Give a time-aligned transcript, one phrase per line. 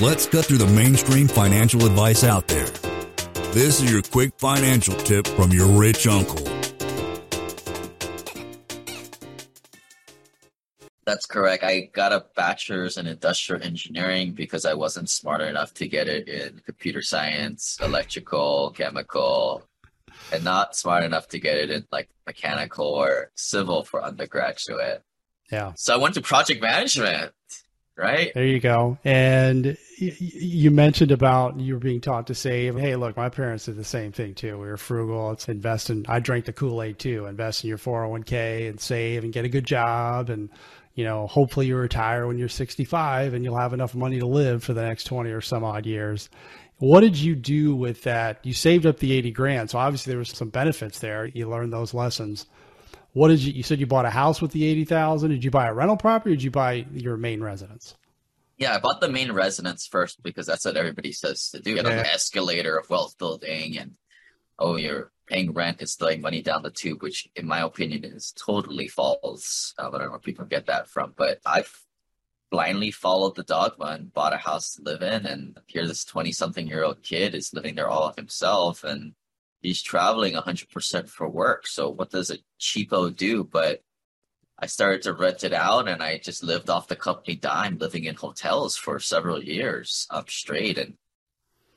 [0.00, 2.66] Let's cut through the mainstream financial advice out there.
[3.52, 6.48] This is your quick financial tip from your rich uncle.
[11.04, 11.62] That's correct.
[11.62, 16.28] I got a bachelor's in industrial engineering because I wasn't smart enough to get it
[16.28, 19.62] in computer science, electrical, chemical,
[20.32, 25.02] and not smart enough to get it in like mechanical or civil for undergraduate.
[25.50, 25.72] Yeah.
[25.76, 27.32] So I went to project management,
[27.96, 28.32] right?
[28.34, 28.98] There you go.
[29.04, 32.76] And you mentioned about you were being taught to save.
[32.76, 34.58] Hey, look, my parents did the same thing too.
[34.58, 35.32] We were frugal.
[35.32, 37.26] It's invest in, I drank the Kool Aid too.
[37.26, 40.50] Invest in your 401k and save and get a good job and
[40.94, 44.62] you know, hopefully you retire when you're 65 and you'll have enough money to live
[44.62, 46.28] for the next 20 or some odd years.
[46.78, 48.44] What did you do with that?
[48.44, 49.70] You saved up the 80 grand.
[49.70, 51.26] So obviously there was some benefits there.
[51.26, 52.46] You learned those lessons.
[53.12, 55.30] What did you, you said you bought a house with the 80,000.
[55.30, 57.94] Did you buy a rental property or did you buy your main residence?
[58.56, 61.74] Yeah, I bought the main residence first because that's what everybody says to do.
[61.74, 61.96] Get yeah.
[61.96, 63.96] the escalator of wealth building and
[64.58, 68.32] oh, you're paying rent is throwing money down the tube, which in my opinion is
[68.32, 69.74] totally false.
[69.78, 71.72] Uh, I don't know where people get that from, but I've
[72.50, 75.26] blindly followed the dogma and bought a house to live in.
[75.26, 79.14] And here, this 20 something year old kid is living there all of himself and
[79.62, 81.66] he's traveling 100% for work.
[81.66, 83.44] So, what does a cheapo do?
[83.44, 83.82] But
[84.58, 88.04] I started to rent it out and I just lived off the company dime, living
[88.04, 90.78] in hotels for several years up straight.
[90.78, 90.94] And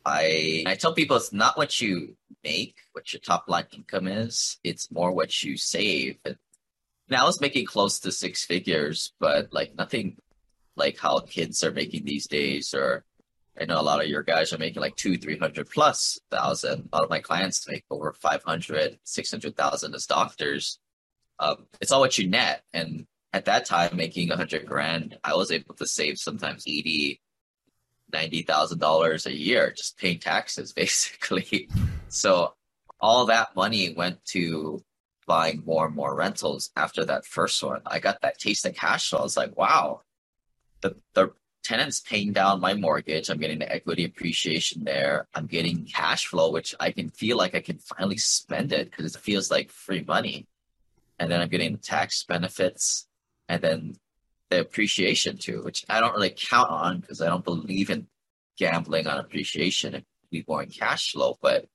[0.06, 4.60] I I tell people it's not what you make, what your top line income is.
[4.64, 6.18] It's more what you save.
[6.26, 6.38] And
[7.10, 10.18] now I was making close to six figures, but like nothing
[10.76, 12.74] like how kids are making these days.
[12.74, 13.04] Or
[13.60, 16.90] I know a lot of your guys are making like two, three hundred plus thousand.
[16.92, 20.80] A lot of my clients make over 500, 600,000 as doctors.
[21.40, 22.64] Um, it's all what you net.
[22.74, 27.22] And at that time, making a hundred grand, I was able to save sometimes 80,
[28.12, 31.70] ninety thousand dollars a year just paying taxes, basically.
[32.10, 32.54] so
[33.00, 34.82] all that money went to
[35.28, 37.82] buying more and more rentals after that first one.
[37.86, 39.20] I got that taste of cash flow.
[39.20, 40.02] I was like, wow,
[40.82, 41.32] the the
[41.66, 43.30] tenant's paying down my mortgage.
[43.30, 45.28] I'm getting the equity appreciation there.
[45.34, 49.16] I'm getting cash flow, which I can feel like I can finally spend it because
[49.16, 50.48] it feels like free money.
[51.18, 53.08] And then I'm getting the tax benefits.
[53.50, 53.96] And then
[54.50, 58.08] the appreciation too, which I don't really count on because I don't believe in
[58.58, 61.38] gambling on appreciation and be more in cash flow.
[61.42, 61.66] But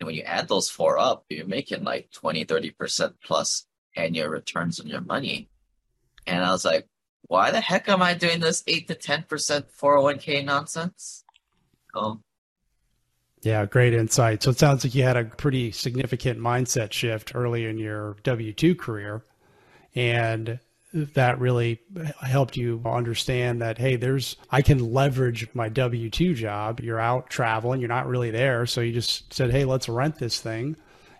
[0.00, 3.66] when you add those four up, you're making like 20, 30% plus
[3.96, 5.48] annual returns on your money.
[6.26, 6.86] And I was like,
[7.28, 11.24] why the heck am I doing this 8 to 10% 401k nonsense?
[11.94, 12.20] Oh.
[13.42, 14.42] Yeah, great insight.
[14.42, 18.52] So it sounds like you had a pretty significant mindset shift early in your W
[18.52, 19.22] 2 career.
[19.94, 20.58] And
[20.92, 21.80] that really
[22.22, 27.78] helped you understand that hey there's i can leverage my w2 job you're out traveling
[27.78, 30.74] you're not really there so you just said hey let's rent this thing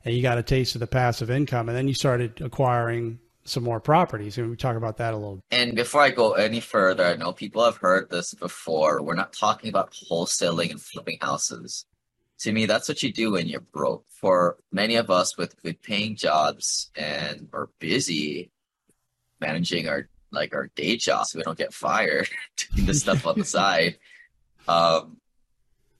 [0.07, 3.65] and you got a taste of the passive income and then you started acquiring some
[3.65, 7.17] more properties we talk about that a little and before i go any further i
[7.17, 9.03] know people have heard this before.
[9.03, 11.87] We're not talking about wholesaling and flipping houses.
[12.41, 14.05] To me that's what you do when you're broke.
[14.09, 18.51] For many of us with good paying jobs and we're busy
[19.41, 22.29] managing our like our day jobs so we don't get fired
[22.75, 23.99] doing the stuff on the side.
[24.67, 25.18] Um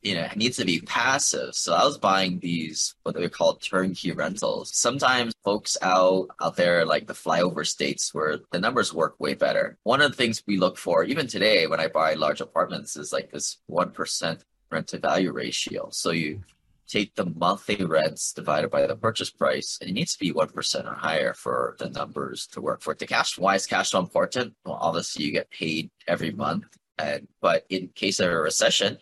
[0.03, 3.57] you know it needs to be passive so i was buying these what they call
[3.57, 9.19] turnkey rentals sometimes folks out out there like the flyover states where the numbers work
[9.19, 12.41] way better one of the things we look for even today when i buy large
[12.41, 16.41] apartments is like this 1% rent to value ratio so you
[16.89, 20.91] take the monthly rents divided by the purchase price, and it needs to be 1%
[20.91, 22.99] or higher for the numbers to work for it.
[22.99, 24.55] The cash, why is cash so important?
[24.65, 26.65] Well, obviously you get paid every month.
[26.99, 28.99] And, but in case of a recession,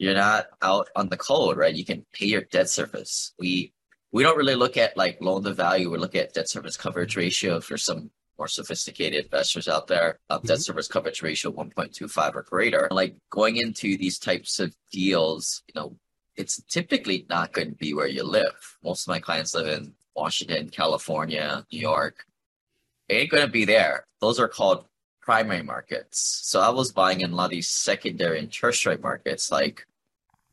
[0.00, 1.74] you're not out on the cold, right?
[1.74, 3.34] You can pay your debt service.
[3.38, 3.74] We,
[4.12, 5.90] we don't really look at like loan to value.
[5.90, 10.18] We look at debt service coverage ratio for some more sophisticated investors out there.
[10.30, 10.46] Uh, mm-hmm.
[10.46, 12.88] Debt service coverage ratio 1.25 or greater.
[12.90, 15.96] Like going into these types of deals, you know,
[16.34, 18.78] it's typically not going to be where you live.
[18.82, 22.24] Most of my clients live in Washington, California, New York.
[23.10, 24.06] It ain't going to be there.
[24.22, 24.86] Those are called
[25.20, 26.40] primary markets.
[26.44, 29.86] So I was buying in a lot of these secondary and tertiary markets like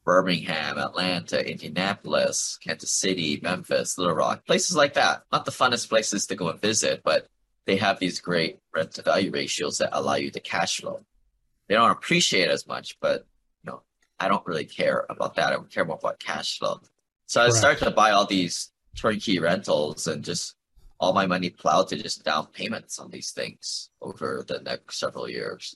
[0.07, 5.24] Birmingham, Atlanta, Indianapolis, Kansas City, Memphis, Little Rock, places like that.
[5.33, 7.27] Not the funnest places to go and visit, but
[7.65, 11.01] they have these great rent to value ratios that allow you to cash flow.
[11.68, 13.27] They don't appreciate as much, but
[13.65, 13.81] you know,
[14.18, 15.51] I don't really care about that.
[15.51, 16.80] I would care more about cash flow.
[17.25, 20.56] So I started to buy all these turnkey rentals and just
[21.01, 25.30] all my money plowed to just down payments on these things over the next several
[25.30, 25.75] years.